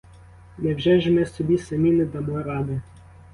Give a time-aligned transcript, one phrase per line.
[0.57, 2.81] Невже ж ми собі самі не дамо ради?